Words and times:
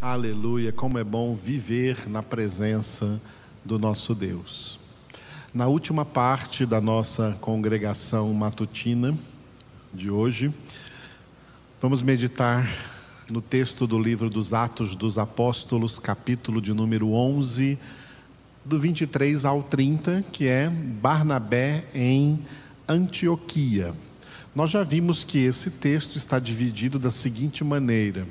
Aleluia, 0.00 0.70
como 0.70 0.96
é 0.96 1.02
bom 1.02 1.34
viver 1.34 2.08
na 2.08 2.22
presença 2.22 3.20
do 3.64 3.80
nosso 3.80 4.14
Deus. 4.14 4.78
Na 5.52 5.66
última 5.66 6.04
parte 6.04 6.64
da 6.64 6.80
nossa 6.80 7.36
congregação 7.40 8.32
matutina 8.32 9.12
de 9.92 10.08
hoje, 10.08 10.54
vamos 11.82 12.00
meditar 12.00 12.70
no 13.28 13.42
texto 13.42 13.88
do 13.88 14.00
livro 14.00 14.30
dos 14.30 14.54
Atos 14.54 14.94
dos 14.94 15.18
Apóstolos, 15.18 15.98
capítulo 15.98 16.60
de 16.60 16.72
número 16.72 17.10
11, 17.10 17.76
do 18.64 18.78
23 18.78 19.44
ao 19.44 19.64
30, 19.64 20.24
que 20.30 20.46
é 20.46 20.70
Barnabé 20.70 21.86
em 21.92 22.38
Antioquia. 22.86 23.92
Nós 24.58 24.70
já 24.70 24.82
vimos 24.82 25.22
que 25.22 25.38
esse 25.38 25.70
texto 25.70 26.16
está 26.16 26.40
dividido 26.40 26.98
da 26.98 27.12
seguinte 27.12 27.62
maneira: 27.62 28.26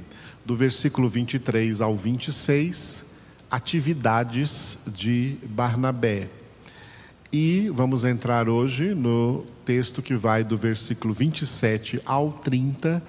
do 0.46 0.58
versículo 0.58 1.08
23 1.08 1.80
ao 1.80 1.96
26, 1.96 3.06
atividades 3.50 4.78
de 4.86 5.38
Barnabé. 5.46 6.28
E 7.32 7.70
vamos 7.74 8.04
entrar 8.04 8.50
hoje 8.50 8.94
no 8.94 9.46
texto 9.64 10.02
que 10.02 10.16
vai 10.18 10.44
do 10.44 10.58
versículo 10.58 11.14
27 11.14 12.02
ao 12.06 12.34
30, 12.34 13.02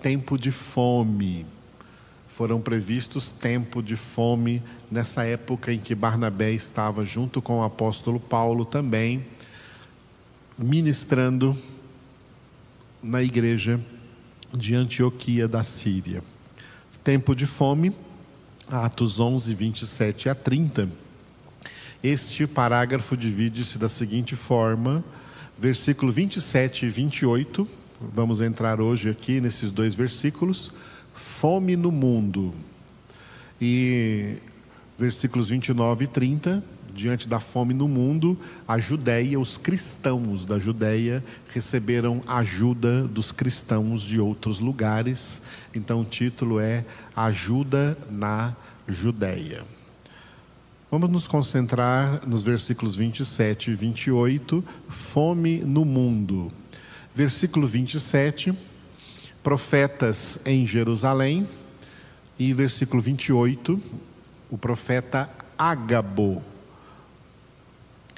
tempo 0.00 0.38
de 0.38 0.52
fome. 0.52 1.44
Foram 2.28 2.60
previstos 2.60 3.32
tempo 3.32 3.82
de 3.82 3.96
fome 3.96 4.62
nessa 4.88 5.24
época 5.24 5.72
em 5.72 5.80
que 5.80 5.92
Barnabé 5.92 6.52
estava 6.52 7.04
junto 7.04 7.42
com 7.42 7.58
o 7.58 7.64
apóstolo 7.64 8.20
Paulo 8.20 8.64
também 8.64 9.26
ministrando 10.56 11.56
na 13.02 13.22
igreja 13.22 13.80
de 14.52 14.74
Antioquia 14.74 15.48
da 15.48 15.62
Síria. 15.62 16.22
Tempo 17.02 17.34
de 17.34 17.46
fome, 17.46 17.92
Atos 18.68 19.18
11, 19.18 19.54
27 19.54 20.28
a 20.28 20.34
30. 20.34 20.88
Este 22.02 22.46
parágrafo 22.46 23.16
divide-se 23.16 23.78
da 23.78 23.88
seguinte 23.88 24.36
forma: 24.36 25.04
versículo 25.58 26.12
27 26.12 26.86
e 26.86 26.88
28. 26.88 27.66
Vamos 28.12 28.40
entrar 28.40 28.80
hoje 28.80 29.10
aqui 29.10 29.40
nesses 29.40 29.70
dois 29.70 29.94
versículos. 29.94 30.72
Fome 31.14 31.76
no 31.76 31.90
mundo. 31.90 32.54
E 33.60 34.36
versículos 34.98 35.50
29 35.50 36.04
e 36.04 36.08
30 36.08 36.64
diante 36.94 37.28
da 37.28 37.40
fome 37.40 37.74
no 37.74 37.88
mundo, 37.88 38.38
a 38.66 38.78
Judéia, 38.78 39.38
os 39.38 39.56
cristãos 39.56 40.44
da 40.44 40.58
Judéia 40.58 41.24
receberam 41.52 42.20
ajuda 42.26 43.02
dos 43.02 43.32
cristãos 43.32 44.02
de 44.02 44.20
outros 44.20 44.60
lugares. 44.60 45.40
Então 45.74 46.00
o 46.00 46.04
título 46.04 46.60
é 46.60 46.84
Ajuda 47.14 47.96
na 48.10 48.54
Judéia. 48.88 49.64
Vamos 50.90 51.08
nos 51.08 51.28
concentrar 51.28 52.26
nos 52.26 52.42
versículos 52.42 52.96
27 52.96 53.70
e 53.70 53.74
28, 53.76 54.64
fome 54.88 55.58
no 55.58 55.84
mundo. 55.84 56.50
Versículo 57.14 57.64
27, 57.66 58.52
profetas 59.40 60.40
em 60.44 60.66
Jerusalém. 60.66 61.46
E 62.36 62.52
versículo 62.52 63.00
28, 63.00 63.80
o 64.50 64.58
profeta 64.58 65.30
Ágabo 65.56 66.42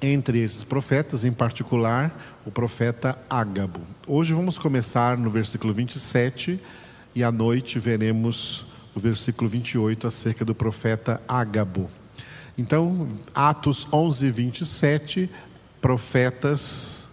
entre 0.02 0.40
esses 0.40 0.64
profetas, 0.64 1.24
em 1.24 1.30
particular 1.30 2.40
o 2.44 2.50
profeta 2.50 3.16
Ágabo. 3.30 3.80
Hoje 4.06 4.34
vamos 4.34 4.58
começar 4.58 5.16
no 5.16 5.30
versículo 5.30 5.72
27 5.72 6.60
e 7.14 7.22
à 7.22 7.30
noite 7.30 7.78
veremos 7.78 8.66
o 8.94 8.98
versículo 8.98 9.48
28 9.48 10.08
acerca 10.08 10.44
do 10.44 10.54
profeta 10.54 11.22
Ágabo. 11.28 11.88
Então, 12.58 13.08
Atos 13.32 13.86
11, 13.92 14.28
27, 14.28 15.30
profetas 15.80 17.08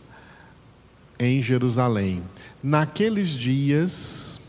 em 1.19 1.41
Jerusalém. 1.41 2.23
Naqueles 2.61 3.29
dias, 3.29 4.41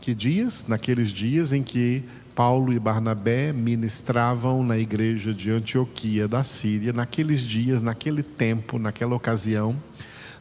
que 0.00 0.14
dias? 0.14 0.66
Naqueles 0.66 1.10
dias 1.10 1.52
em 1.52 1.62
que 1.62 2.02
Paulo 2.34 2.72
e 2.72 2.78
Barnabé 2.80 3.52
ministravam 3.52 4.64
na 4.64 4.76
igreja 4.76 5.32
de 5.32 5.50
Antioquia 5.50 6.26
da 6.26 6.42
Síria. 6.42 6.92
Naqueles 6.92 7.42
dias, 7.42 7.80
naquele 7.80 8.22
tempo, 8.22 8.78
naquela 8.78 9.14
ocasião, 9.14 9.76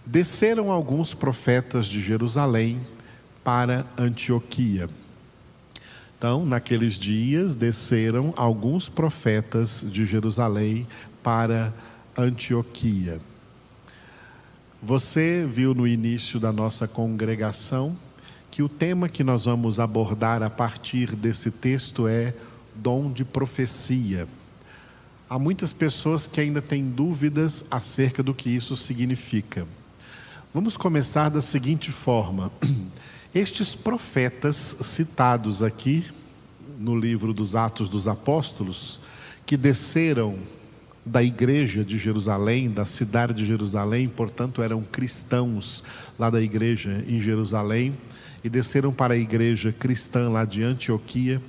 desceram 0.05 0.71
alguns 0.71 1.13
profetas 1.13 1.85
de 1.85 2.01
Jerusalém 2.01 2.79
para 3.43 3.85
Antioquia. 3.97 4.89
Então, 6.17 6.45
naqueles 6.45 6.95
dias, 6.95 7.53
desceram 7.53 8.33
alguns 8.37 8.89
profetas 8.89 9.85
de 9.87 10.05
Jerusalém 10.05 10.87
para 11.21 11.73
Antioquia. 12.17 13.19
Você 14.81 15.45
viu 15.47 15.73
no 15.73 15.87
início 15.87 16.39
da 16.39 16.51
nossa 16.51 16.87
congregação 16.87 17.95
que 18.53 18.61
o 18.61 18.69
tema 18.69 19.09
que 19.09 19.23
nós 19.23 19.45
vamos 19.45 19.79
abordar 19.79 20.43
a 20.43 20.49
partir 20.49 21.15
desse 21.15 21.49
texto 21.49 22.07
é 22.07 22.35
dom 22.75 23.11
de 23.11 23.25
profecia. 23.25 24.27
Há 25.27 25.39
muitas 25.39 25.73
pessoas 25.73 26.27
que 26.27 26.39
ainda 26.39 26.61
têm 26.61 26.87
dúvidas 26.87 27.65
acerca 27.71 28.21
do 28.21 28.31
que 28.31 28.51
isso 28.51 28.75
significa. 28.75 29.65
Vamos 30.53 30.77
começar 30.77 31.29
da 31.29 31.41
seguinte 31.41 31.91
forma: 31.91 32.51
estes 33.33 33.73
profetas 33.73 34.75
citados 34.81 35.63
aqui 35.63 36.05
no 36.77 36.95
livro 36.95 37.33
dos 37.33 37.55
Atos 37.55 37.89
dos 37.89 38.07
Apóstolos, 38.07 38.99
que 39.47 39.57
desceram 39.57 40.37
da 41.03 41.23
igreja 41.23 41.83
de 41.83 41.97
Jerusalém, 41.97 42.69
da 42.69 42.85
cidade 42.85 43.33
de 43.33 43.47
Jerusalém, 43.47 44.07
portanto 44.07 44.61
eram 44.61 44.83
cristãos 44.83 45.83
lá 46.19 46.29
da 46.29 46.39
igreja 46.39 47.03
em 47.07 47.19
Jerusalém, 47.19 47.97
e 48.43 48.49
desceram 48.49 48.91
para 48.91 49.13
a 49.13 49.17
igreja 49.17 49.71
cristã 49.71 50.29
lá 50.29 50.43
de 50.45 50.63
Antioquia, 50.63 51.41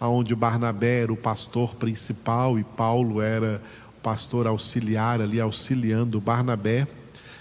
onde 0.00 0.34
Barnabé 0.34 1.02
era 1.02 1.12
o 1.12 1.16
pastor 1.16 1.74
principal 1.76 2.58
e 2.58 2.64
Paulo 2.64 3.22
era 3.22 3.62
o 3.96 4.00
pastor 4.02 4.46
auxiliar 4.46 5.20
ali 5.20 5.40
auxiliando 5.40 6.20
Barnabé. 6.20 6.86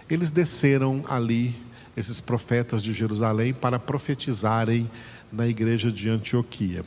Eles 0.10 0.32
desceram 0.32 1.04
ali, 1.10 1.54
esses 1.98 2.22
profetas 2.22 2.82
de 2.82 2.94
Jerusalém, 2.94 3.54
para 3.54 3.78
profetizarem 3.78 4.90
na 5.32 5.48
igreja 5.48 5.92
de 5.92 6.10
Antioquia. 6.10 6.86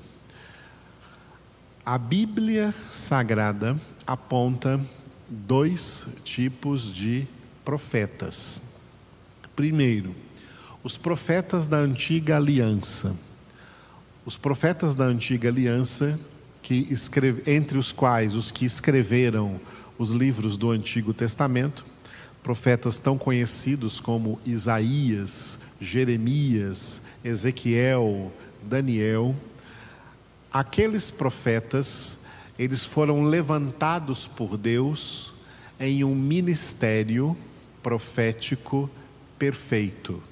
A 1.84 1.98
Bíblia 1.98 2.74
Sagrada 2.92 3.76
aponta 4.06 4.80
dois 5.28 6.06
tipos 6.24 6.94
de 6.94 7.26
profetas. 7.64 8.62
Primeiro, 9.54 10.14
os 10.86 10.96
profetas 10.96 11.66
da 11.66 11.78
antiga 11.78 12.36
aliança. 12.36 13.12
Os 14.24 14.38
profetas 14.38 14.94
da 14.94 15.02
antiga 15.02 15.48
aliança, 15.48 16.16
que 16.62 16.86
escreve, 16.92 17.42
entre 17.50 17.76
os 17.76 17.90
quais 17.90 18.36
os 18.36 18.52
que 18.52 18.64
escreveram 18.64 19.60
os 19.98 20.12
livros 20.12 20.56
do 20.56 20.70
Antigo 20.70 21.12
Testamento, 21.12 21.84
profetas 22.40 23.00
tão 23.00 23.18
conhecidos 23.18 23.98
como 23.98 24.38
Isaías, 24.46 25.58
Jeremias, 25.80 27.02
Ezequiel, 27.24 28.32
Daniel, 28.62 29.34
aqueles 30.52 31.10
profetas, 31.10 32.20
eles 32.56 32.84
foram 32.84 33.24
levantados 33.24 34.28
por 34.28 34.56
Deus 34.56 35.34
em 35.80 36.04
um 36.04 36.14
ministério 36.14 37.36
profético 37.82 38.88
perfeito 39.36 40.22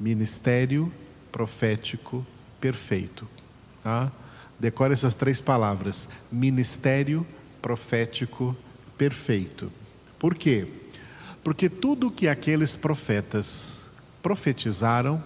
ministério 0.00 0.90
profético 1.30 2.26
perfeito. 2.60 3.28
Tá? 3.84 4.10
Decore 4.58 4.94
essas 4.94 5.14
três 5.14 5.40
palavras: 5.40 6.08
ministério 6.32 7.26
profético 7.60 8.56
perfeito. 8.96 9.70
Por 10.18 10.34
quê? 10.34 10.66
Porque 11.44 11.68
tudo 11.68 12.10
que 12.10 12.28
aqueles 12.28 12.76
profetas 12.76 13.82
profetizaram, 14.22 15.22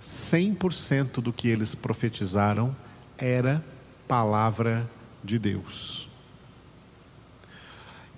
100% 0.00 1.20
do 1.20 1.32
que 1.32 1.48
eles 1.48 1.74
profetizaram 1.74 2.74
era 3.18 3.64
palavra 4.08 4.88
de 5.22 5.38
Deus. 5.38 6.08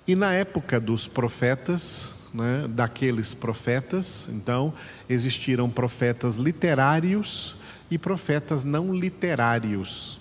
E 0.07 0.15
na 0.15 0.33
época 0.33 0.79
dos 0.79 1.07
profetas, 1.07 2.15
né, 2.35 2.67
daqueles 2.69 3.33
profetas. 3.33 4.29
Então, 4.31 4.73
existiram 5.09 5.69
profetas 5.69 6.35
literários 6.35 7.55
e 7.89 7.97
profetas 7.97 8.63
não 8.63 8.93
literários. 8.93 10.19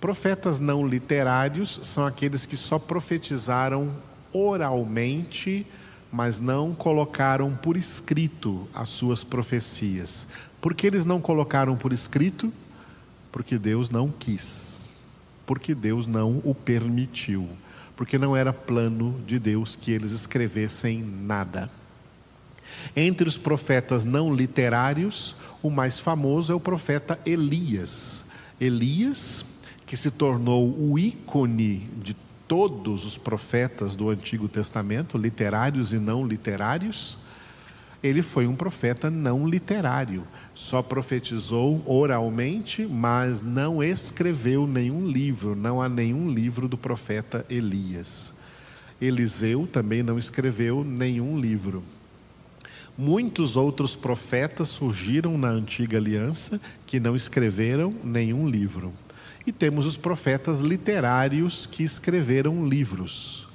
Profetas 0.00 0.60
não 0.60 0.86
literários 0.86 1.80
são 1.82 2.06
aqueles 2.06 2.46
que 2.46 2.56
só 2.56 2.78
profetizaram 2.78 3.90
oralmente, 4.32 5.66
mas 6.12 6.40
não 6.40 6.74
colocaram 6.74 7.54
por 7.54 7.76
escrito 7.76 8.68
as 8.72 8.88
suas 8.90 9.24
profecias. 9.24 10.28
Por 10.60 10.74
que 10.74 10.86
eles 10.86 11.04
não 11.04 11.20
colocaram 11.20 11.76
por 11.76 11.92
escrito? 11.92 12.52
Porque 13.32 13.58
Deus 13.58 13.90
não 13.90 14.08
quis, 14.08 14.88
porque 15.44 15.74
Deus 15.74 16.06
não 16.06 16.40
o 16.44 16.54
permitiu, 16.54 17.48
porque 17.98 18.16
não 18.16 18.36
era 18.36 18.52
plano 18.52 19.20
de 19.26 19.40
Deus 19.40 19.74
que 19.74 19.90
eles 19.90 20.12
escrevessem 20.12 21.02
nada. 21.02 21.68
Entre 22.94 23.28
os 23.28 23.36
profetas 23.36 24.04
não 24.04 24.32
literários, 24.32 25.34
o 25.60 25.68
mais 25.68 25.98
famoso 25.98 26.52
é 26.52 26.54
o 26.54 26.60
profeta 26.60 27.18
Elias. 27.26 28.24
Elias, 28.60 29.44
que 29.84 29.96
se 29.96 30.12
tornou 30.12 30.78
o 30.78 30.96
ícone 30.96 31.90
de 32.00 32.16
todos 32.46 33.04
os 33.04 33.18
profetas 33.18 33.96
do 33.96 34.10
Antigo 34.10 34.46
Testamento, 34.46 35.18
literários 35.18 35.92
e 35.92 35.98
não 35.98 36.24
literários, 36.24 37.18
ele 38.00 38.22
foi 38.22 38.46
um 38.46 38.54
profeta 38.54 39.10
não 39.10 39.44
literário. 39.44 40.22
Só 40.58 40.82
profetizou 40.82 41.80
oralmente, 41.86 42.84
mas 42.84 43.42
não 43.42 43.80
escreveu 43.80 44.66
nenhum 44.66 45.06
livro. 45.06 45.54
Não 45.54 45.80
há 45.80 45.88
nenhum 45.88 46.28
livro 46.28 46.66
do 46.66 46.76
profeta 46.76 47.46
Elias. 47.48 48.34
Eliseu 49.00 49.68
também 49.68 50.02
não 50.02 50.18
escreveu 50.18 50.82
nenhum 50.82 51.38
livro. 51.38 51.84
Muitos 52.98 53.54
outros 53.54 53.94
profetas 53.94 54.68
surgiram 54.70 55.38
na 55.38 55.46
antiga 55.48 55.96
aliança 55.96 56.60
que 56.84 56.98
não 56.98 57.14
escreveram 57.14 57.94
nenhum 58.02 58.48
livro. 58.48 58.92
E 59.46 59.52
temos 59.52 59.86
os 59.86 59.96
profetas 59.96 60.58
literários 60.58 61.66
que 61.66 61.84
escreveram 61.84 62.66
livros. 62.66 63.48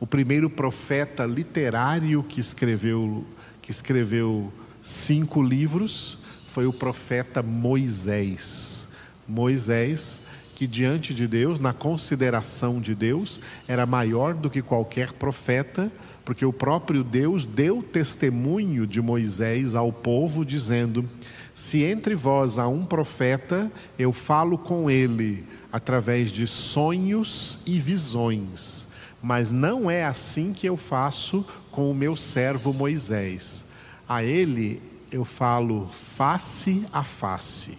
O 0.00 0.08
primeiro 0.08 0.50
profeta 0.50 1.24
literário 1.24 2.20
que 2.24 2.40
escreveu, 2.40 3.24
que 3.62 3.70
escreveu 3.70 4.52
cinco 4.82 5.40
livros 5.40 6.17
foi 6.48 6.66
o 6.66 6.72
profeta 6.72 7.42
Moisés. 7.42 8.88
Moisés, 9.26 10.22
que 10.54 10.66
diante 10.66 11.14
de 11.14 11.26
Deus, 11.28 11.60
na 11.60 11.72
consideração 11.72 12.80
de 12.80 12.94
Deus, 12.94 13.40
era 13.66 13.86
maior 13.86 14.34
do 14.34 14.50
que 14.50 14.60
qualquer 14.60 15.12
profeta 15.12 15.92
porque 16.28 16.44
o 16.44 16.52
próprio 16.52 17.02
Deus 17.02 17.46
deu 17.46 17.82
testemunho 17.82 18.86
de 18.86 19.00
Moisés 19.00 19.74
ao 19.74 19.90
povo, 19.90 20.44
dizendo: 20.44 21.08
Se 21.54 21.82
entre 21.82 22.14
vós 22.14 22.58
há 22.58 22.68
um 22.68 22.84
profeta, 22.84 23.72
eu 23.98 24.12
falo 24.12 24.58
com 24.58 24.90
ele 24.90 25.46
através 25.72 26.30
de 26.30 26.46
sonhos 26.46 27.60
e 27.64 27.78
visões. 27.78 28.86
Mas 29.22 29.50
não 29.50 29.90
é 29.90 30.04
assim 30.04 30.52
que 30.52 30.66
eu 30.66 30.76
faço 30.76 31.46
com 31.70 31.90
o 31.90 31.94
meu 31.94 32.14
servo 32.14 32.74
Moisés. 32.74 33.64
A 34.06 34.22
ele 34.22 34.82
eu 35.10 35.24
falo 35.24 35.88
face 36.16 36.86
a 36.92 37.02
face. 37.02 37.78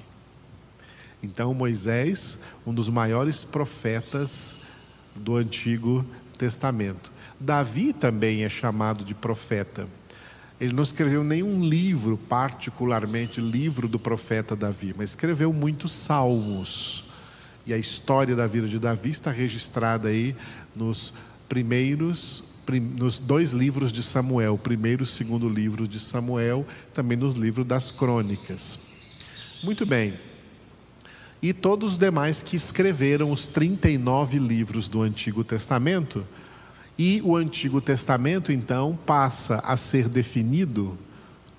Então, 1.22 1.54
Moisés, 1.54 2.40
um 2.66 2.74
dos 2.74 2.90
maiores 2.90 3.44
profetas 3.44 4.58
do 5.16 5.36
Antigo 5.36 6.06
Testamento. 6.38 7.12
Davi 7.40 7.94
também 7.94 8.44
é 8.44 8.50
chamado 8.50 9.04
de 9.04 9.14
profeta. 9.14 9.88
Ele 10.60 10.74
não 10.74 10.84
escreveu 10.84 11.24
nenhum 11.24 11.64
livro, 11.64 12.18
particularmente 12.18 13.40
livro 13.40 13.88
do 13.88 14.00
profeta 14.00 14.56
Davi, 14.56 14.94
mas 14.98 15.12
escreveu 15.12 15.54
muitos 15.54 15.92
salmos. 15.92 17.06
E 17.66 17.74
a 17.74 17.78
história 17.78 18.36
da 18.36 18.48
vida 18.48 18.68
de 18.68 18.80
Davi 18.80 19.10
está 19.10 19.32
registrada 19.32 20.10
aí 20.10 20.36
nos 20.76 21.14
primeiros, 21.48 22.44
nos 22.78 23.20
dois 23.20 23.54
livros 23.54 23.92
de 23.92 24.04
Samuel, 24.04 24.58
primeiro 24.58 25.04
e 25.04 25.08
segundo 25.08 25.48
livro 25.48 25.88
de 25.88 26.00
Samuel, 26.00 26.66
também 26.94 27.18
nos 27.18 27.36
livros 27.36 27.66
das 27.66 27.90
crônicas. 27.90 28.78
Muito 29.64 29.86
bem. 29.86 30.14
E 31.42 31.54
todos 31.54 31.94
os 31.94 31.98
demais 31.98 32.42
que 32.42 32.58
escreveram 32.58 33.32
os 33.32 33.48
39 33.48 34.40
livros 34.40 34.90
do 34.90 35.02
Antigo 35.02 35.44
Testamento, 35.44 36.26
e 36.98 37.22
o 37.24 37.38
Antigo 37.38 37.80
Testamento, 37.80 38.52
então, 38.52 39.00
passa 39.06 39.60
a 39.60 39.78
ser 39.78 40.10
definido 40.10 40.98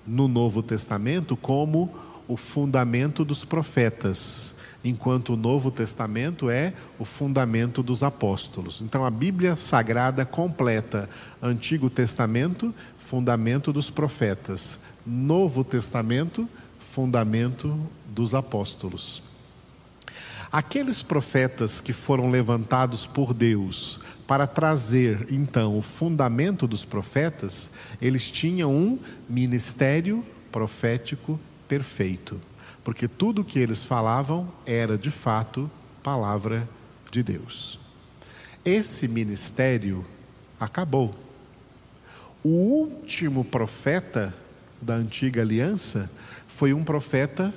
no 0.05 0.27
Novo 0.27 0.61
Testamento 0.61 1.35
como 1.35 1.91
o 2.27 2.37
fundamento 2.37 3.25
dos 3.25 3.43
profetas, 3.43 4.53
enquanto 4.83 5.33
o 5.33 5.37
Novo 5.37 5.69
Testamento 5.69 6.49
é 6.49 6.73
o 6.97 7.05
fundamento 7.05 7.83
dos 7.83 8.03
apóstolos. 8.03 8.81
Então, 8.81 9.05
a 9.05 9.09
Bíblia 9.09 9.55
Sagrada 9.55 10.25
completa 10.25 11.09
Antigo 11.41 11.89
Testamento, 11.89 12.73
fundamento 12.97 13.71
dos 13.71 13.89
profetas, 13.89 14.79
Novo 15.05 15.63
Testamento, 15.63 16.47
fundamento 16.79 17.77
dos 18.05 18.33
apóstolos. 18.33 19.21
Aqueles 20.51 21.01
profetas 21.01 21.79
que 21.79 21.93
foram 21.93 22.29
levantados 22.29 23.07
por 23.07 23.33
Deus 23.33 24.01
para 24.27 24.45
trazer 24.45 25.27
então 25.31 25.77
o 25.77 25.81
fundamento 25.81 26.67
dos 26.67 26.83
profetas, 26.83 27.69
eles 28.01 28.29
tinham 28.29 28.75
um 28.75 28.99
ministério 29.29 30.25
profético 30.51 31.39
perfeito, 31.69 32.41
porque 32.83 33.07
tudo 33.07 33.41
o 33.41 33.45
que 33.45 33.59
eles 33.59 33.85
falavam 33.85 34.51
era 34.65 34.97
de 34.97 35.11
fato 35.11 35.69
palavra 36.01 36.67
de 37.11 37.21
Deus. 37.21 37.79
Esse 38.63 39.07
ministério 39.07 40.05
acabou. 40.59 41.15
O 42.43 42.49
último 42.49 43.43
profeta 43.43 44.33
da 44.81 44.95
antiga 44.95 45.41
aliança 45.41 46.09
foi 46.47 46.73
um 46.73 46.83
profeta 46.83 47.53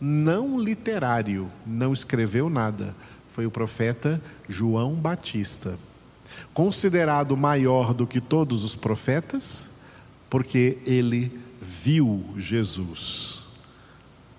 não 0.00 0.58
literário, 0.58 1.50
não 1.66 1.92
escreveu 1.92 2.48
nada. 2.48 2.94
Foi 3.30 3.46
o 3.46 3.50
profeta 3.50 4.20
João 4.48 4.94
Batista. 4.94 5.78
Considerado 6.54 7.36
maior 7.36 7.92
do 7.92 8.06
que 8.06 8.20
todos 8.20 8.64
os 8.64 8.74
profetas, 8.76 9.68
porque 10.28 10.78
ele 10.86 11.38
viu 11.60 12.24
Jesus. 12.36 13.39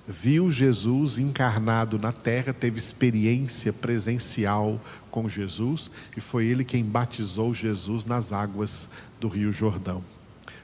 Viu 0.08 0.52
Jesus 0.52 1.18
encarnado 1.18 1.98
na 2.00 2.12
terra, 2.12 2.54
teve 2.54 2.80
experiência 2.80 3.72
presencial 3.72 4.80
com 5.10 5.30
Jesus 5.30 5.92
e 6.18 6.22
foi 6.22 6.46
ele 6.46 6.64
quem 6.64 6.84
batizou 6.84 7.54
Jesus 7.54 8.04
nas 8.06 8.34
águas 8.34 8.90
do 9.20 9.28
Rio 9.28 9.52
Jordão. 9.52 10.04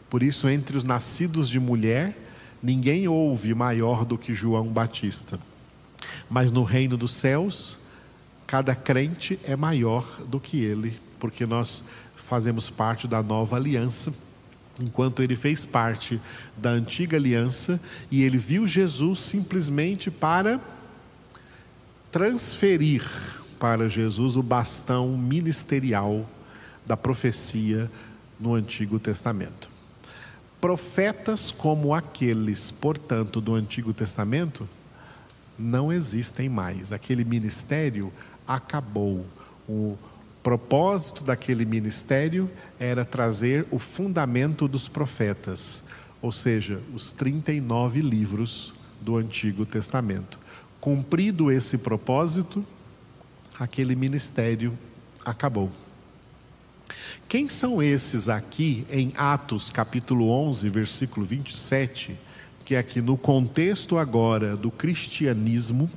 Por 0.09 0.23
isso, 0.23 0.47
entre 0.49 0.77
os 0.77 0.83
nascidos 0.83 1.49
de 1.49 1.59
mulher, 1.59 2.15
Ninguém 2.61 3.07
houve 3.07 3.53
maior 3.53 4.03
do 4.03 4.17
que 4.17 4.33
João 4.33 4.67
Batista. 4.67 5.39
Mas 6.29 6.51
no 6.51 6.63
reino 6.63 6.97
dos 6.97 7.11
céus, 7.11 7.77
cada 8.45 8.75
crente 8.75 9.39
é 9.43 9.55
maior 9.55 10.05
do 10.27 10.39
que 10.39 10.63
ele, 10.63 10.99
porque 11.19 11.45
nós 11.45 11.83
fazemos 12.15 12.69
parte 12.69 13.07
da 13.07 13.21
nova 13.21 13.55
aliança, 13.55 14.13
enquanto 14.79 15.23
ele 15.23 15.35
fez 15.35 15.65
parte 15.65 16.21
da 16.55 16.69
antiga 16.69 17.17
aliança 17.17 17.79
e 18.11 18.23
ele 18.23 18.37
viu 18.37 18.67
Jesus 18.67 19.19
simplesmente 19.19 20.11
para 20.11 20.59
transferir 22.11 23.03
para 23.59 23.89
Jesus 23.89 24.35
o 24.35 24.43
bastão 24.43 25.17
ministerial 25.17 26.29
da 26.85 26.95
profecia 26.95 27.89
no 28.39 28.53
Antigo 28.53 28.99
Testamento. 28.99 29.69
Profetas 30.61 31.51
como 31.51 31.93
aqueles, 31.93 32.71
portanto, 32.71 33.41
do 33.41 33.55
Antigo 33.55 33.93
Testamento, 33.93 34.67
não 35.57 35.91
existem 35.91 36.47
mais. 36.49 36.91
Aquele 36.91 37.23
ministério 37.23 38.11
acabou. 38.47 39.25
O 39.67 39.97
propósito 40.47 41.25
daquele 41.25 41.65
ministério 41.65 42.49
era 42.79 43.03
trazer 43.03 43.65
o 43.69 43.77
fundamento 43.77 44.65
dos 44.65 44.87
profetas, 44.87 45.83
ou 46.21 46.31
seja, 46.31 46.79
os 46.95 47.11
39 47.11 47.99
livros 47.99 48.73
do 49.01 49.17
Antigo 49.17 49.65
Testamento. 49.65 50.39
Cumprido 50.79 51.51
esse 51.51 51.77
propósito, 51.77 52.63
aquele 53.59 53.93
ministério 53.93 54.71
acabou. 55.25 55.69
Quem 57.27 57.49
são 57.49 57.83
esses 57.83 58.29
aqui 58.29 58.87
em 58.89 59.11
Atos 59.17 59.69
capítulo 59.69 60.29
11, 60.29 60.69
versículo 60.69 61.25
27, 61.25 62.17
que 62.63 62.77
aqui 62.77 63.01
no 63.01 63.17
contexto 63.17 63.97
agora 63.97 64.55
do 64.55 64.71
cristianismo 64.71 65.89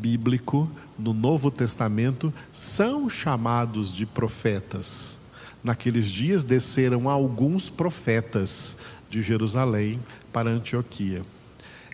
bíblico, 0.00 0.70
no 0.98 1.12
Novo 1.12 1.50
Testamento, 1.50 2.32
são 2.52 3.08
chamados 3.08 3.94
de 3.94 4.04
profetas. 4.04 5.20
Naqueles 5.62 6.08
dias 6.08 6.44
desceram 6.44 7.08
alguns 7.08 7.70
profetas 7.70 8.76
de 9.08 9.22
Jerusalém 9.22 10.00
para 10.32 10.50
Antioquia. 10.50 11.22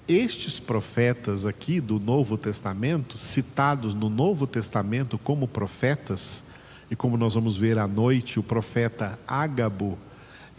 Estes 0.09 0.59
profetas 0.59 1.47
aqui 1.47 1.81
do 1.81 2.01
Novo 2.01 2.37
Testamento, 2.37 3.17
citados 3.17 3.95
no 3.95 4.09
Novo 4.09 4.47
Testamento 4.47 5.17
como 5.17 5.47
profetas, 5.47 6.43
e 6.91 6.97
como 6.97 7.17
nós 7.17 7.35
vamos 7.35 7.57
ver 7.57 7.79
à 7.79 7.87
noite, 7.87 8.41
o 8.41 8.43
profeta 8.43 9.17
Ágabo, 9.25 9.97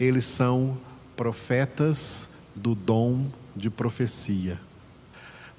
eles 0.00 0.24
são 0.24 0.78
profetas 1.14 2.28
do 2.56 2.74
dom 2.74 3.26
de 3.54 3.68
profecia. 3.68 4.58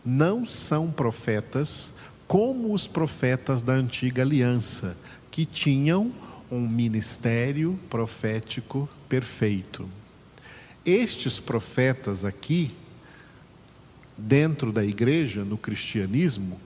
Não 0.05 0.45
são 0.45 0.91
profetas 0.91 1.93
como 2.27 2.73
os 2.73 2.87
profetas 2.87 3.61
da 3.61 3.73
antiga 3.73 4.21
aliança, 4.21 4.97
que 5.29 5.45
tinham 5.45 6.11
um 6.51 6.67
ministério 6.67 7.77
profético 7.89 8.89
perfeito. 9.07 9.89
Estes 10.85 11.39
profetas 11.39 12.25
aqui, 12.25 12.71
dentro 14.17 14.71
da 14.71 14.83
igreja, 14.85 15.43
no 15.43 15.57
cristianismo, 15.57 16.59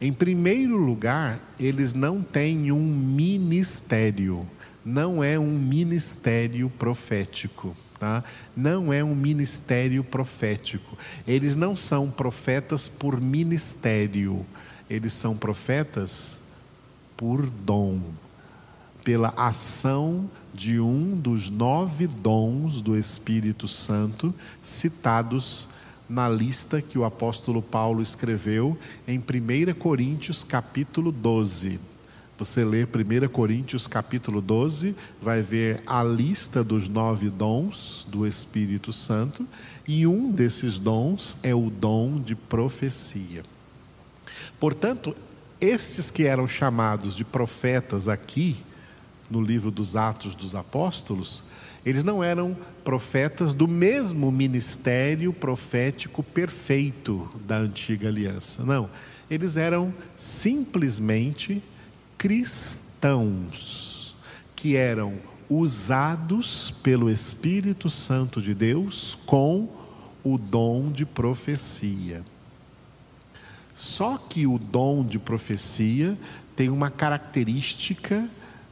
em 0.00 0.12
primeiro 0.12 0.76
lugar, 0.76 1.40
eles 1.58 1.94
não 1.94 2.22
têm 2.22 2.70
um 2.70 2.86
ministério, 2.86 4.46
não 4.84 5.24
é 5.24 5.38
um 5.38 5.58
ministério 5.58 6.70
profético. 6.70 7.76
Tá? 7.98 8.22
Não 8.54 8.92
é 8.92 9.02
um 9.02 9.14
ministério 9.14 10.04
profético. 10.04 10.98
Eles 11.26 11.56
não 11.56 11.74
são 11.74 12.10
profetas 12.10 12.88
por 12.88 13.20
ministério, 13.20 14.44
eles 14.88 15.14
são 15.14 15.36
profetas 15.36 16.42
por 17.16 17.48
dom, 17.48 18.00
pela 19.02 19.32
ação 19.36 20.30
de 20.52 20.78
um 20.78 21.16
dos 21.16 21.48
nove 21.48 22.06
dons 22.06 22.82
do 22.82 22.98
Espírito 22.98 23.66
Santo 23.66 24.34
citados 24.62 25.68
na 26.08 26.28
lista 26.28 26.82
que 26.82 26.98
o 26.98 27.04
apóstolo 27.04 27.62
Paulo 27.62 28.02
escreveu 28.02 28.78
em 29.08 29.18
1 29.18 29.74
Coríntios 29.78 30.44
capítulo 30.44 31.10
12. 31.10 31.80
Você 32.38 32.62
lê 32.66 32.84
1 32.84 33.28
Coríntios 33.28 33.86
capítulo 33.86 34.42
12, 34.42 34.94
vai 35.22 35.40
ver 35.40 35.82
a 35.86 36.02
lista 36.02 36.62
dos 36.62 36.86
nove 36.86 37.30
dons 37.30 38.06
do 38.10 38.26
Espírito 38.26 38.92
Santo, 38.92 39.46
e 39.88 40.06
um 40.06 40.30
desses 40.30 40.78
dons 40.78 41.34
é 41.42 41.54
o 41.54 41.70
dom 41.70 42.20
de 42.20 42.34
profecia. 42.34 43.42
Portanto, 44.60 45.16
estes 45.58 46.10
que 46.10 46.24
eram 46.24 46.46
chamados 46.46 47.16
de 47.16 47.24
profetas 47.24 48.06
aqui, 48.06 48.56
no 49.30 49.40
livro 49.40 49.70
dos 49.70 49.96
Atos 49.96 50.34
dos 50.34 50.54
Apóstolos, 50.54 51.42
eles 51.86 52.04
não 52.04 52.22
eram 52.22 52.54
profetas 52.84 53.54
do 53.54 53.66
mesmo 53.66 54.30
ministério 54.30 55.32
profético 55.32 56.22
perfeito 56.22 57.30
da 57.46 57.56
antiga 57.56 58.08
aliança. 58.08 58.62
Não. 58.62 58.90
Eles 59.30 59.56
eram 59.56 59.92
simplesmente 60.16 61.62
cristãos 62.18 64.16
que 64.54 64.76
eram 64.76 65.18
usados 65.48 66.72
pelo 66.82 67.10
Espírito 67.10 67.88
Santo 67.88 68.42
de 68.42 68.54
Deus 68.54 69.16
com 69.26 69.68
o 70.24 70.36
dom 70.36 70.90
de 70.90 71.06
profecia. 71.06 72.24
Só 73.74 74.16
que 74.16 74.46
o 74.46 74.58
dom 74.58 75.04
de 75.04 75.18
profecia 75.18 76.18
tem 76.56 76.68
uma 76.68 76.90
característica 76.90 78.28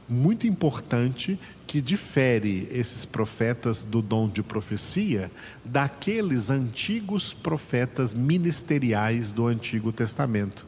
muito 0.07 0.45
importante 0.45 1.39
que 1.65 1.81
difere 1.81 2.67
esses 2.71 3.05
profetas 3.05 3.83
do 3.83 4.01
dom 4.01 4.27
de 4.27 4.43
profecia 4.43 5.31
daqueles 5.63 6.49
antigos 6.49 7.33
profetas 7.33 8.13
ministeriais 8.13 9.31
do 9.31 9.47
Antigo 9.47 9.91
Testamento. 9.91 10.65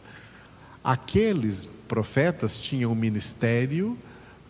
Aqueles 0.83 1.67
profetas 1.87 2.59
tinham 2.59 2.91
um 2.91 2.95
ministério 2.95 3.97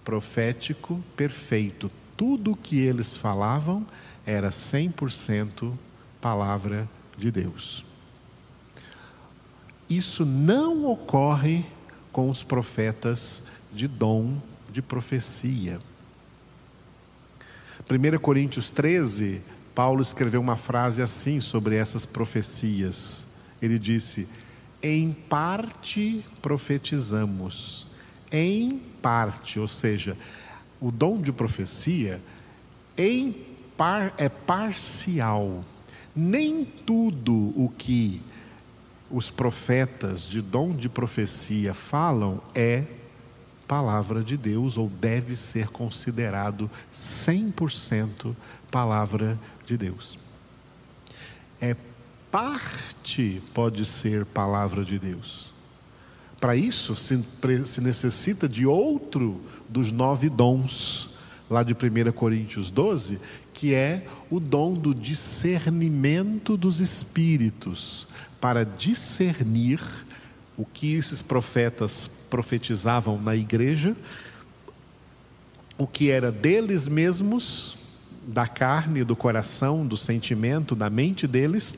profético 0.04 1.04
perfeito. 1.16 1.92
Tudo 2.16 2.52
o 2.52 2.56
que 2.56 2.80
eles 2.80 3.16
falavam 3.16 3.86
era 4.26 4.50
100% 4.50 5.74
palavra 6.20 6.90
de 7.18 7.32
Deus. 7.32 7.86
Isso 9.90 10.26
não 10.26 10.86
ocorre 10.86 11.66
com 12.12 12.30
os 12.30 12.44
profetas 12.44 13.44
de 13.72 13.88
dom 13.88 14.38
de 14.72 14.82
profecia. 14.82 15.80
1 17.90 18.20
Coríntios 18.20 18.70
13, 18.70 19.42
Paulo 19.74 20.02
escreveu 20.02 20.42
uma 20.42 20.58
frase 20.58 21.02
assim 21.02 21.40
sobre 21.40 21.76
essas 21.76 22.06
profecias. 22.06 23.26
Ele 23.62 23.80
disse: 23.80 24.28
Em 24.90 25.12
parte 25.12 26.24
profetizamos, 26.42 27.90
em 28.32 28.80
parte, 29.02 29.60
ou 29.60 29.68
seja, 29.68 30.18
o 30.80 30.92
dom 30.92 31.22
de 31.22 31.34
profecia 31.34 32.22
par, 33.76 34.14
é 34.18 34.30
parcial. 34.30 35.62
Nem 36.16 36.64
tudo 36.64 37.34
o 37.34 37.70
que 37.78 38.22
os 39.12 39.30
profetas 39.30 40.22
de 40.22 40.42
dom 40.42 40.74
de 40.74 40.88
profecia 40.88 41.74
falam 41.74 42.42
é 42.56 42.86
palavra 43.68 44.24
de 44.24 44.38
Deus 44.38 44.78
ou 44.78 44.88
deve 44.88 45.36
ser 45.36 45.68
considerado 45.68 46.72
100% 46.94 48.34
palavra 48.72 49.38
de 49.66 49.76
Deus. 49.76 50.18
É 51.60 51.76
parte 52.32 53.42
pode 53.54 53.86
ser 53.86 54.26
palavra 54.26 54.84
de 54.84 55.00
Deus. 55.00 55.54
Para 56.40 56.56
isso 56.56 56.96
se, 56.96 57.24
se 57.66 57.82
necessita 57.82 58.48
de 58.48 58.66
outro 58.66 59.42
dos 59.68 59.92
nove 59.92 60.30
dons, 60.30 61.10
lá 61.50 61.64
de 61.64 61.74
1 61.74 62.12
Coríntios 62.12 62.70
12, 62.70 63.20
que 63.54 63.74
é 63.74 64.06
o 64.30 64.40
dom 64.40 64.74
do 64.74 64.94
discernimento 64.94 66.56
dos 66.56 66.80
espíritos, 66.80 68.08
para 68.40 68.64
discernir 68.64 69.82
o 70.56 70.66
que 70.66 70.96
esses 70.96 71.22
profetas 71.22 72.10
profetizavam 72.30 73.20
na 73.20 73.36
igreja, 73.36 73.96
o 75.78 75.88
que 75.88 76.10
era 76.10 76.32
deles 76.32 76.88
mesmos, 76.88 77.78
da 78.28 78.48
carne, 78.48 79.04
do 79.04 79.16
coração, 79.16 79.88
do 79.88 79.96
sentimento, 79.96 80.76
da 80.76 80.90
mente 80.90 81.26
deles, 81.26 81.76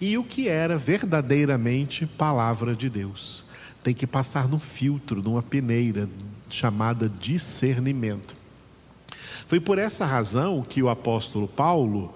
e 0.00 0.16
o 0.18 0.24
que 0.24 0.48
era 0.48 0.76
verdadeiramente 0.76 2.06
palavra 2.06 2.74
de 2.74 2.88
Deus. 2.88 3.44
Tem 3.82 3.94
que 3.94 4.06
passar 4.06 4.48
no 4.48 4.58
filtro, 4.58 5.22
numa 5.22 5.42
peneira 5.42 6.08
chamada 6.48 7.08
discernimento. 7.08 8.34
Foi 9.46 9.58
por 9.58 9.78
essa 9.78 10.04
razão 10.04 10.62
que 10.62 10.82
o 10.82 10.88
apóstolo 10.88 11.48
Paulo 11.48 12.14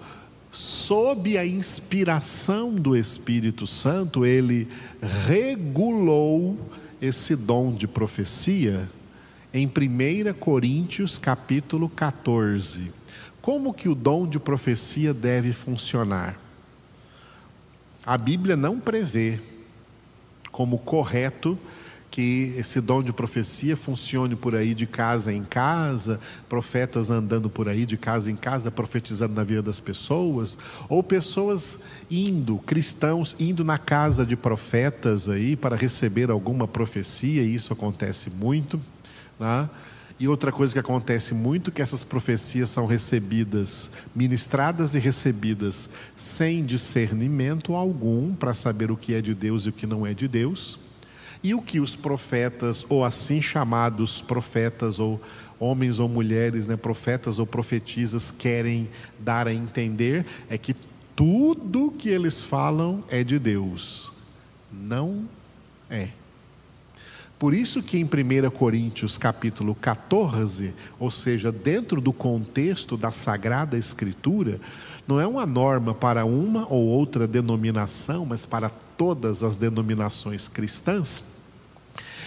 sob 0.55 1.37
a 1.37 1.45
inspiração 1.45 2.73
do 2.73 2.95
Espírito 2.95 3.67
Santo, 3.67 4.25
ele 4.25 4.69
regulou 5.27 6.57
esse 7.01 7.35
dom 7.35 7.73
de 7.73 7.87
profecia 7.87 8.89
em 9.53 9.67
1 9.67 10.33
Coríntios 10.39 11.19
capítulo 11.19 11.89
14. 11.89 12.91
Como 13.41 13.73
que 13.73 13.89
o 13.89 13.95
dom 13.95 14.25
de 14.25 14.39
profecia 14.39 15.13
deve 15.13 15.51
funcionar? 15.51 16.39
A 18.05 18.17
Bíblia 18.17 18.55
não 18.55 18.79
prevê 18.79 19.39
como 20.51 20.77
correto 20.77 21.57
que 22.11 22.53
esse 22.57 22.79
dom 22.79 23.03
de 23.03 23.11
profecia 23.11 23.75
funcione 23.75 24.35
por 24.37 24.55
aí 24.55 24.73
de 24.73 24.85
casa 24.85 25.33
em 25.33 25.43
casa, 25.43 26.17
profetas 26.47 27.09
andando 27.11 27.49
por 27.49 27.67
aí 27.67 27.85
de 27.85 27.97
casa 27.97 28.31
em 28.31 28.35
casa 28.37 28.71
profetizando 28.71 29.33
na 29.33 29.43
vida 29.43 29.61
das 29.61 29.81
pessoas, 29.81 30.57
ou 30.87 31.03
pessoas 31.03 31.79
indo, 32.09 32.57
cristãos 32.59 33.35
indo 33.37 33.65
na 33.65 33.77
casa 33.77 34.25
de 34.25 34.37
profetas 34.37 35.27
aí 35.27 35.57
para 35.57 35.75
receber 35.75 36.29
alguma 36.29 36.67
profecia, 36.67 37.41
e 37.41 37.53
isso 37.53 37.73
acontece 37.73 38.29
muito, 38.29 38.79
né? 39.37 39.67
E 40.17 40.27
outra 40.29 40.51
coisa 40.51 40.71
que 40.71 40.79
acontece 40.79 41.33
muito 41.33 41.69
é 41.69 41.73
que 41.73 41.81
essas 41.81 42.03
profecias 42.03 42.69
são 42.69 42.85
recebidas, 42.85 43.89
ministradas 44.15 44.95
e 44.95 44.99
recebidas 44.99 45.89
sem 46.15 46.65
discernimento 46.65 47.75
algum 47.75 48.33
para 48.33 48.53
saber 48.53 48.91
o 48.91 48.97
que 48.97 49.13
é 49.13 49.21
de 49.21 49.33
Deus 49.33 49.65
e 49.65 49.69
o 49.69 49.73
que 49.73 49.85
não 49.85 50.05
é 50.05 50.13
de 50.13 50.27
Deus. 50.27 50.79
E 51.43 51.53
o 51.53 51.61
que 51.61 51.81
os 51.81 51.97
profetas, 51.97 52.85
ou 52.87 53.03
assim 53.03 53.41
chamados 53.41 54.21
profetas, 54.21 54.99
ou 54.99 55.21
homens 55.59 55.99
ou 55.99 56.07
mulheres, 56.07 56.65
né, 56.65 56.77
profetas 56.77 57.37
ou 57.37 57.45
profetisas, 57.45 58.31
querem 58.31 58.89
dar 59.19 59.47
a 59.47 59.53
entender 59.53 60.25
é 60.49 60.57
que 60.57 60.75
tudo 61.15 61.93
que 61.97 62.09
eles 62.09 62.43
falam 62.43 63.03
é 63.09 63.23
de 63.23 63.37
Deus. 63.37 64.13
Não 64.71 65.25
é. 65.89 66.09
Por 67.37 67.53
isso 67.53 67.83
que 67.83 67.97
em 67.97 68.05
1 68.05 68.49
Coríntios 68.51 69.17
capítulo 69.17 69.75
14, 69.75 70.73
ou 70.97 71.11
seja, 71.11 71.51
dentro 71.51 71.99
do 71.99 72.13
contexto 72.13 72.95
da 72.95 73.11
Sagrada 73.11 73.77
Escritura, 73.77 74.61
não 75.05 75.19
é 75.19 75.27
uma 75.27 75.45
norma 75.45 75.93
para 75.93 76.23
uma 76.23 76.65
ou 76.71 76.85
outra 76.85 77.27
denominação, 77.27 78.25
mas 78.25 78.45
para 78.45 78.69
todas 78.69 79.43
as 79.43 79.57
denominações 79.57 80.47
cristãs, 80.47 81.21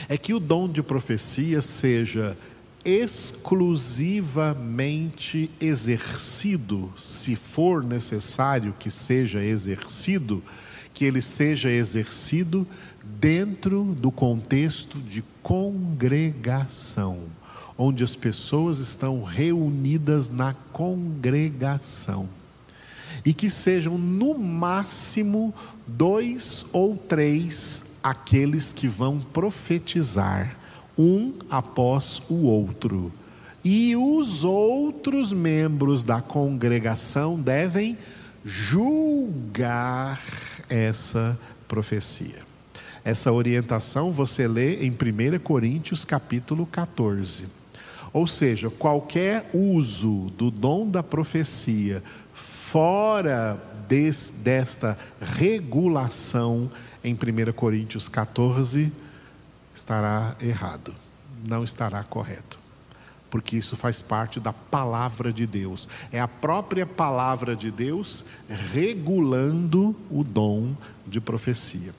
é 0.09 0.19
que 0.19 0.35
o 0.35 0.39
dom 0.39 0.69
de 0.69 0.83
profecia 0.83 1.63
seja 1.63 2.37
exclusivamente 2.85 5.51
exercido, 5.61 6.93
se 6.99 7.35
for 7.35 7.83
necessário 7.83 8.75
que 8.79 8.91
seja 8.91 9.43
exercido, 9.43 10.43
que 10.95 11.05
ele 11.05 11.21
seja 11.21 11.69
exercido 11.71 12.65
dentro 13.21 13.97
do 13.99 14.11
contexto 14.13 14.99
de 14.99 15.25
congregação, 15.43 17.19
onde 17.77 18.05
as 18.05 18.15
pessoas 18.15 18.79
estão 18.79 19.23
reunidas 19.23 20.31
na 20.31 20.55
congregação. 20.73 22.29
E 23.25 23.35
que 23.35 23.51
sejam 23.51 23.99
no 23.99 24.39
máximo 24.39 25.53
dois 25.87 26.65
ou 26.73 26.97
três 26.97 27.85
aqueles 28.03 28.73
que 28.73 28.87
vão 28.87 29.19
profetizar, 29.19 30.57
um 30.97 31.33
após 31.51 32.23
o 32.29 32.43
outro. 32.47 33.13
E 33.65 33.97
os 33.97 34.45
outros 34.45 35.33
membros 35.33 36.05
da 36.05 36.21
congregação 36.21 37.39
devem 37.41 37.99
julgar 38.45 40.21
essa 40.69 41.39
profecia. 41.67 42.48
Essa 43.05 43.33
orientação 43.33 44.11
você 44.11 44.47
lê 44.47 44.85
em 44.85 44.91
1 44.91 45.39
Coríntios 45.41 46.05
capítulo 46.05 46.67
14. 46.67 47.47
Ou 48.13 48.27
seja, 48.27 48.71
qualquer 48.71 49.51
uso 49.53 50.31
do 50.37 50.51
dom 50.51 50.89
da 50.89 51.03
profecia 51.03 52.03
fora 52.35 53.61
des, 53.89 54.33
desta 54.43 54.99
regulação 55.21 56.71
em 57.03 57.15
1 57.15 57.53
Coríntios 57.53 58.09
14 58.09 58.93
estará 59.75 60.37
errado, 60.41 60.95
não 61.47 61.65
estará 61.65 62.03
correto 62.03 62.59
porque 63.31 63.57
isso 63.57 63.77
faz 63.77 64.01
parte 64.01 64.41
da 64.41 64.53
palavra 64.53 65.33
de 65.33 65.47
Deus. 65.47 65.89
É 66.11 66.21
a 66.21 66.29
própria 66.29 66.87
palavra 66.87 67.55
de 67.55 67.71
Deus 67.71 68.25
regulando 68.49 69.95
o 70.11 70.25
dom 70.25 70.75
de 71.07 71.21
profecia. 71.21 71.93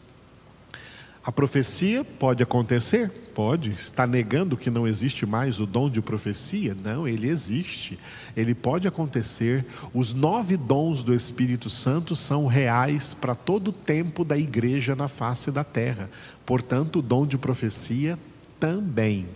A 1.29 1.31
profecia 1.31 2.03
pode 2.03 2.41
acontecer? 2.41 3.11
Pode. 3.35 3.73
Está 3.73 4.07
negando 4.07 4.57
que 4.57 4.71
não 4.71 4.87
existe 4.87 5.27
mais 5.27 5.59
o 5.59 5.67
dom 5.67 5.87
de 5.87 6.01
profecia? 6.01 6.75
Não, 6.83 7.07
ele 7.07 7.29
existe. 7.29 7.99
Ele 8.35 8.55
pode 8.55 8.87
acontecer. 8.87 9.63
Os 9.93 10.11
nove 10.11 10.57
dons 10.57 11.03
do 11.03 11.13
Espírito 11.13 11.69
Santo 11.69 12.15
são 12.15 12.47
reais 12.47 13.13
para 13.13 13.35
todo 13.35 13.67
o 13.67 13.71
tempo 13.71 14.25
da 14.25 14.35
igreja 14.35 14.95
na 14.95 15.07
face 15.07 15.51
da 15.51 15.63
terra. 15.63 16.09
Portanto, 16.47 16.97
o 16.97 17.01
dom 17.03 17.27
de 17.27 17.37
profecia 17.37 18.17
também. 18.59 19.27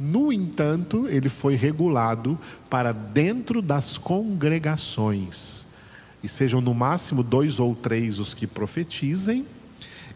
No 0.00 0.32
entanto, 0.32 1.06
ele 1.06 1.28
foi 1.28 1.54
regulado 1.54 2.38
para 2.70 2.92
dentro 2.92 3.60
das 3.60 3.98
congregações. 3.98 5.66
E 6.22 6.30
sejam 6.30 6.62
no 6.62 6.72
máximo 6.72 7.22
dois 7.22 7.60
ou 7.60 7.74
três 7.74 8.18
os 8.18 8.32
que 8.32 8.46
profetizem, 8.46 9.44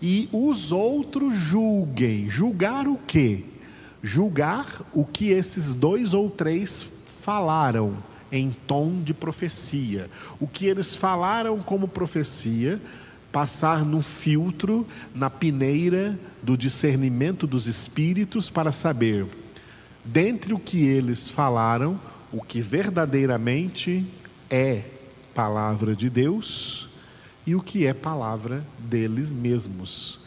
e 0.02 0.28
os 0.32 0.72
outros 0.72 1.34
julguem. 1.34 2.28
Julgar 2.28 2.86
o 2.86 2.98
quê? 3.06 3.44
Julgar 4.02 4.66
o 4.92 5.04
que 5.04 5.30
esses 5.30 5.74
dois 5.74 6.14
ou 6.14 6.30
três 6.30 6.86
falaram 7.22 7.96
em 8.32 8.50
tom 8.50 9.02
de 9.02 9.12
profecia. 9.12 10.08
O 10.38 10.46
que 10.46 10.66
eles 10.66 10.96
falaram 10.96 11.58
como 11.58 11.86
profecia, 11.88 12.80
passar 13.30 13.84
no 13.84 14.00
filtro, 14.00 14.86
na 15.14 15.28
peneira 15.28 16.18
do 16.42 16.56
discernimento 16.56 17.46
dos 17.46 17.66
espíritos 17.66 18.48
para 18.48 18.72
saber 18.72 19.26
dentre 20.04 20.54
o 20.54 20.58
que 20.58 20.86
eles 20.86 21.28
falaram, 21.28 22.00
o 22.32 22.42
que 22.42 22.60
verdadeiramente 22.60 24.04
é 24.48 24.82
palavra 25.34 25.94
de 25.94 26.08
Deus 26.08 26.89
e 27.46 27.54
o 27.54 27.60
que 27.60 27.86
é 27.86 27.94
palavra 27.94 28.64
deles 28.78 29.32
mesmos. 29.32 30.20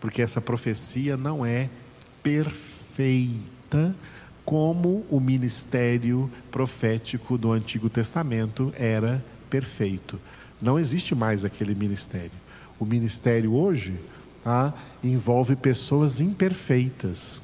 Porque 0.00 0.20
essa 0.20 0.40
profecia 0.40 1.16
não 1.16 1.44
é 1.44 1.68
perfeita 2.22 3.94
como 4.44 5.06
o 5.08 5.18
ministério 5.18 6.30
profético 6.50 7.38
do 7.38 7.52
Antigo 7.52 7.88
Testamento 7.88 8.72
era 8.76 9.24
perfeito. 9.48 10.20
Não 10.60 10.78
existe 10.78 11.14
mais 11.14 11.44
aquele 11.44 11.74
ministério. 11.74 12.32
O 12.78 12.84
ministério 12.84 13.54
hoje 13.54 13.94
tá, 14.42 14.74
envolve 15.02 15.56
pessoas 15.56 16.20
imperfeitas, 16.20 17.40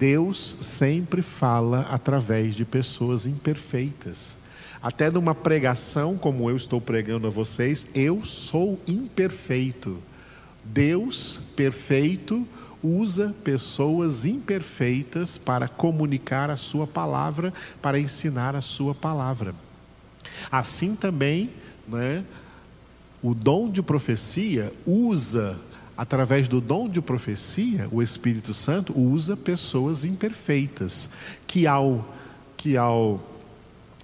Deus 0.00 0.56
sempre 0.62 1.20
fala 1.20 1.82
através 1.90 2.54
de 2.54 2.64
pessoas 2.64 3.26
imperfeitas. 3.26 4.38
Até 4.82 5.10
numa 5.10 5.34
pregação 5.34 6.16
como 6.16 6.48
eu 6.48 6.56
estou 6.56 6.80
pregando 6.80 7.26
a 7.26 7.30
vocês, 7.30 7.86
eu 7.94 8.24
sou 8.24 8.80
imperfeito. 8.86 9.98
Deus 10.64 11.40
perfeito 11.54 12.46
usa 12.82 13.34
pessoas 13.44 14.24
imperfeitas 14.24 15.36
para 15.36 15.68
comunicar 15.68 16.48
a 16.48 16.56
sua 16.56 16.86
palavra, 16.86 17.52
para 17.82 18.00
ensinar 18.00 18.56
a 18.56 18.62
sua 18.62 18.94
palavra. 18.94 19.54
Assim 20.50 20.94
também, 20.94 21.50
né, 21.86 22.24
o 23.22 23.34
dom 23.34 23.70
de 23.70 23.82
profecia 23.82 24.72
usa 24.86 25.58
através 25.94 26.48
do 26.48 26.62
dom 26.62 26.88
de 26.88 27.02
profecia, 27.02 27.86
o 27.92 28.00
Espírito 28.00 28.54
Santo 28.54 28.98
usa 28.98 29.36
pessoas 29.36 30.02
imperfeitas, 30.02 31.10
que 31.46 31.66
ao, 31.66 32.08
que 32.56 32.78
ao 32.78 33.20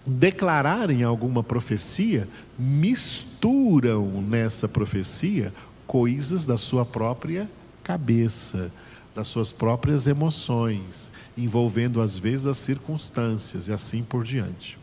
declararem 0.07 1.03
alguma 1.03 1.43
profecia, 1.43 2.29
misturam 2.57 4.23
nessa 4.23 4.69
profecia 4.69 5.53
coisas 5.87 6.47
da 6.47 6.57
sua 6.57 6.87
própria 6.87 7.51
cabeça, 7.83 8.73
das 9.15 9.29
suas 9.29 9.51
próprias 9.51 10.07
emoções, 10.07 11.13
envolvendo 11.37 12.01
às 12.01 12.17
vezes 12.17 12.47
as 12.47 12.59
circunstâncias 12.59 13.67
e 13.67 13.73
assim 13.73 14.03
por 14.03 14.23
diante. 14.23 14.79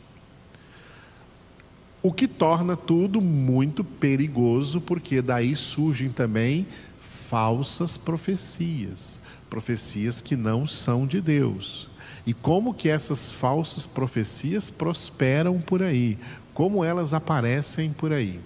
O 2.01 2.11
que 2.11 2.27
torna 2.27 2.75
tudo 2.75 3.21
muito 3.21 3.83
perigoso, 3.83 4.81
porque 4.81 5.21
daí 5.21 5.55
surgem 5.55 6.09
também 6.09 6.67
falsas 6.99 7.95
profecias, 7.95 9.21
profecias 9.49 10.19
que 10.19 10.35
não 10.35 10.67
são 10.67 11.07
de 11.07 11.21
Deus. 11.21 11.89
E 12.25 12.33
como 12.33 12.73
que 12.73 12.89
essas 12.89 13.31
falsas 13.31 13.85
profecias 13.85 14.69
prosperam 14.69 15.59
por 15.59 15.83
aí? 15.83 16.17
Como 16.53 16.83
elas 16.83 17.13
aparecem 17.13 17.91
por 17.91 18.13
aí? 18.13 18.39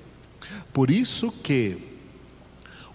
Por 0.74 0.90
isso 0.90 1.32
que 1.32 1.78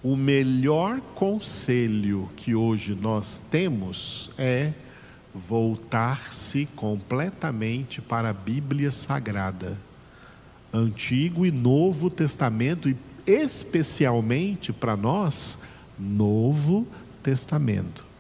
o 0.03 0.17
melhor 0.17 1.01
conselho 1.15 2.29
que 2.35 2.55
hoje 2.55 2.95
nós 2.95 3.41
temos 3.51 4.31
é 4.37 4.73
voltar-se 5.33 6.67
completamente 6.75 8.01
para 8.01 8.31
a 8.31 8.33
Bíblia 8.33 8.91
Sagrada, 8.91 9.79
Antigo 10.73 11.47
e 11.47 11.53
Novo 11.53 12.11
Testamento, 12.11 12.89
e 12.89 12.97
especialmente 13.27 14.73
para 14.73 14.97
nós, 14.97 15.59
Novo 15.99 16.87
Testamento. 17.23 18.12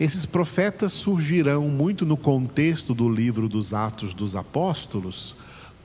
Esses 0.00 0.24
profetas 0.24 0.94
surgirão 0.94 1.68
muito 1.68 2.06
no 2.06 2.16
contexto 2.16 2.94
do 2.94 3.06
livro 3.06 3.46
dos 3.46 3.74
Atos 3.74 4.14
dos 4.14 4.34
Apóstolos, 4.34 5.36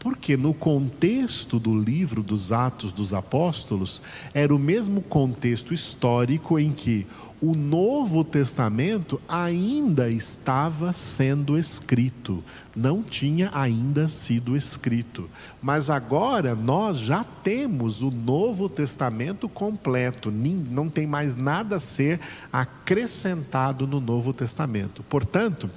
porque 0.06 0.38
no 0.38 0.54
contexto 0.54 1.58
do 1.58 1.76
livro 1.76 2.22
dos 2.22 2.52
Atos 2.52 2.94
dos 2.94 3.12
Apóstolos 3.12 4.04
era 4.36 4.54
o 4.54 4.60
mesmo 4.60 5.02
contexto 5.02 5.74
histórico 5.74 6.60
em 6.60 6.72
que 6.72 7.08
o 7.42 7.56
Novo 7.56 8.24
Testamento 8.24 9.20
ainda 9.28 10.08
estava 10.08 10.94
sendo 10.94 11.58
escrito, 11.58 12.44
não 12.76 13.02
tinha 13.02 13.50
ainda 13.52 14.08
sido 14.08 14.56
escrito. 14.56 15.28
Mas 15.60 15.90
agora 15.90 16.54
nós 16.54 17.00
já 17.00 17.24
temos 17.24 18.04
o 18.04 18.12
Novo 18.12 18.70
Testamento 18.70 19.50
completo, 19.50 20.32
não 20.32 20.88
tem 20.88 21.08
mais 21.08 21.36
nada 21.36 21.78
a 21.78 21.80
ser 21.80 22.20
acrescentado 22.54 23.88
no 23.88 24.00
Novo 24.00 24.32
Testamento. 24.36 25.02
Portanto, 25.10 25.68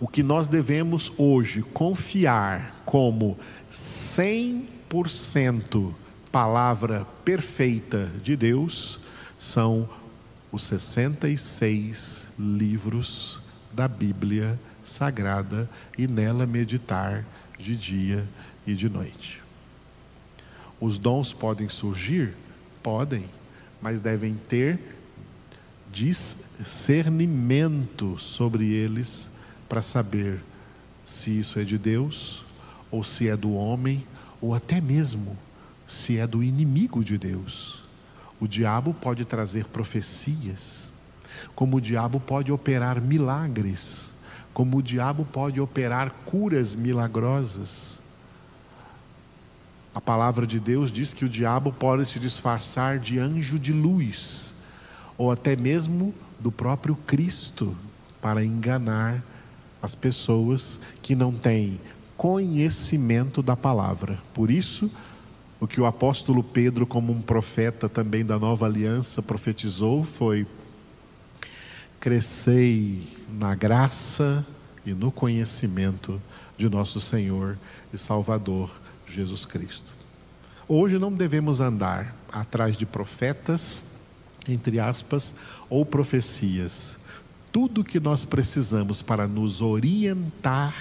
o 0.00 0.06
que 0.06 0.22
nós 0.22 0.46
devemos 0.46 1.12
hoje 1.16 1.62
confiar 1.62 2.72
como 2.84 3.36
100% 3.70 5.92
palavra 6.30 7.06
perfeita 7.24 8.10
de 8.22 8.36
Deus 8.36 9.00
são 9.38 9.88
os 10.52 10.64
66 10.64 12.28
livros 12.38 13.40
da 13.72 13.88
Bíblia 13.88 14.60
Sagrada 14.82 15.70
e 15.96 16.06
nela 16.06 16.44
meditar 16.46 17.24
de 17.58 17.74
dia 17.76 18.28
e 18.66 18.74
de 18.74 18.88
noite. 18.88 19.42
Os 20.80 20.98
dons 20.98 21.32
podem 21.32 21.68
surgir? 21.68 22.34
Podem, 22.82 23.28
mas 23.82 24.00
devem 24.00 24.34
ter 24.34 24.78
discernimento 25.90 28.16
sobre 28.16 28.72
eles 28.72 29.28
para 29.68 29.82
saber 29.82 30.42
se 31.04 31.38
isso 31.38 31.58
é 31.58 31.64
de 31.64 31.78
Deus 31.78 32.44
ou 32.90 33.04
se 33.04 33.28
é 33.28 33.36
do 33.36 33.54
homem 33.54 34.04
ou 34.40 34.54
até 34.54 34.80
mesmo 34.80 35.36
se 35.86 36.18
é 36.18 36.26
do 36.26 36.42
inimigo 36.42 37.02
de 37.02 37.18
Deus. 37.18 37.84
O 38.40 38.46
diabo 38.46 38.94
pode 38.94 39.24
trazer 39.24 39.64
profecias, 39.64 40.90
como 41.54 41.78
o 41.78 41.80
diabo 41.80 42.20
pode 42.20 42.52
operar 42.52 43.00
milagres, 43.00 44.14
como 44.52 44.76
o 44.76 44.82
diabo 44.82 45.24
pode 45.24 45.60
operar 45.60 46.10
curas 46.24 46.74
milagrosas. 46.74 48.00
A 49.94 50.00
palavra 50.00 50.46
de 50.46 50.60
Deus 50.60 50.92
diz 50.92 51.12
que 51.12 51.24
o 51.24 51.28
diabo 51.28 51.72
pode 51.72 52.06
se 52.06 52.20
disfarçar 52.20 52.98
de 52.98 53.18
anjo 53.18 53.58
de 53.58 53.72
luz, 53.72 54.54
ou 55.16 55.32
até 55.32 55.56
mesmo 55.56 56.14
do 56.38 56.52
próprio 56.52 56.94
Cristo, 56.94 57.74
para 58.20 58.44
enganar 58.44 59.22
as 59.82 59.94
pessoas 59.94 60.80
que 61.02 61.14
não 61.14 61.32
têm 61.32 61.80
conhecimento 62.16 63.42
da 63.42 63.56
palavra. 63.56 64.18
Por 64.34 64.50
isso, 64.50 64.90
o 65.60 65.66
que 65.66 65.80
o 65.80 65.86
apóstolo 65.86 66.42
Pedro, 66.42 66.86
como 66.86 67.12
um 67.12 67.22
profeta 67.22 67.88
também 67.88 68.24
da 68.24 68.38
nova 68.38 68.66
aliança, 68.66 69.22
profetizou 69.22 70.04
foi: 70.04 70.46
crescei 72.00 73.02
na 73.38 73.54
graça 73.54 74.44
e 74.84 74.92
no 74.92 75.12
conhecimento 75.12 76.20
de 76.56 76.68
nosso 76.68 77.00
Senhor 77.00 77.56
e 77.92 77.98
Salvador 77.98 78.70
Jesus 79.06 79.46
Cristo. 79.46 79.94
Hoje 80.66 80.98
não 80.98 81.12
devemos 81.12 81.60
andar 81.60 82.14
atrás 82.30 82.76
de 82.76 82.84
profetas, 82.84 83.86
entre 84.46 84.78
aspas, 84.78 85.34
ou 85.70 85.86
profecias. 85.86 86.97
Tudo 87.60 87.82
que 87.82 87.98
nós 87.98 88.24
precisamos 88.24 89.02
para 89.02 89.26
nos 89.26 89.60
orientar 89.60 90.76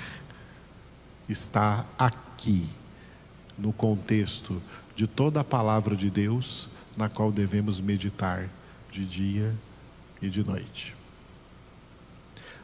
está 1.27 1.83
aqui, 1.97 2.69
no 3.57 3.73
contexto 3.73 4.61
de 4.95 5.07
toda 5.07 5.39
a 5.39 5.43
palavra 5.43 5.95
de 5.95 6.11
Deus, 6.11 6.69
na 6.95 7.09
qual 7.09 7.31
devemos 7.31 7.79
meditar 7.79 8.47
de 8.91 9.05
dia 9.05 9.55
e 10.21 10.29
de 10.29 10.43
noite. 10.43 10.95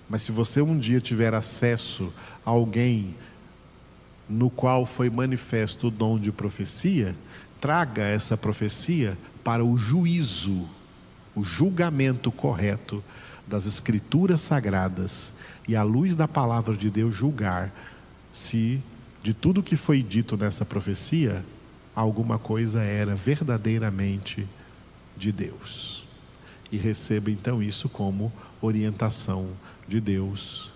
Mas 0.07 0.21
se 0.21 0.31
você 0.31 0.61
um 0.61 0.77
dia 0.77 1.01
tiver 1.01 1.33
acesso 1.33 2.13
a 2.45 2.51
alguém 2.51 3.15
no 4.29 4.51
qual 4.51 4.85
foi 4.85 5.09
manifesto 5.09 5.87
o 5.87 5.91
dom 5.91 6.19
de 6.19 6.31
profecia, 6.31 7.15
traga 7.59 8.03
essa 8.03 8.37
profecia 8.37 9.17
para 9.43 9.65
o 9.65 9.75
juízo, 9.75 10.69
o 11.35 11.41
julgamento 11.41 12.31
correto 12.31 13.03
das 13.47 13.65
Escrituras 13.65 14.41
sagradas 14.41 15.33
e, 15.67 15.75
à 15.75 15.83
luz 15.83 16.15
da 16.15 16.27
palavra 16.27 16.75
de 16.75 16.89
Deus, 16.89 17.15
julgar 17.15 17.71
se 18.31 18.81
de 19.21 19.33
tudo 19.33 19.63
que 19.63 19.77
foi 19.77 20.01
dito 20.01 20.35
nessa 20.35 20.65
profecia, 20.65 21.45
alguma 21.95 22.39
coisa 22.39 22.81
era 22.81 23.15
verdadeiramente 23.15 24.47
de 25.15 25.31
Deus. 25.31 26.05
E 26.71 26.77
receba 26.77 27.29
então 27.29 27.61
isso 27.61 27.87
como 27.87 28.33
orientação 28.59 29.49
de 29.87 30.01
Deus, 30.01 30.73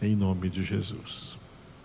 em 0.00 0.14
nome 0.14 0.48
de 0.48 0.62
Jesus. 0.62 1.39